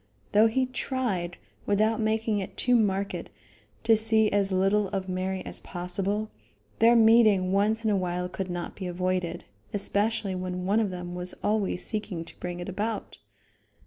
Though 0.31 0.47
he 0.47 0.65
tried, 0.65 1.37
without 1.67 1.99
making 1.99 2.39
it 2.39 2.57
too 2.57 2.75
marked, 2.75 3.29
to 3.83 3.95
see 3.95 4.31
as 4.31 4.51
little 4.51 4.87
of 4.87 5.07
Mary 5.07 5.45
as 5.45 5.59
possible, 5.59 6.31
their 6.79 6.95
meeting 6.95 7.51
once 7.51 7.85
in 7.85 7.91
a 7.91 7.95
while 7.95 8.27
could 8.27 8.49
not 8.49 8.75
be 8.75 8.87
avoided, 8.87 9.45
especially 9.75 10.33
when 10.33 10.65
one 10.65 10.79
of 10.79 10.89
them 10.89 11.13
was 11.13 11.35
always 11.43 11.85
seeking 11.85 12.25
to 12.25 12.39
bring 12.39 12.59
it 12.59 12.67
about. 12.67 13.19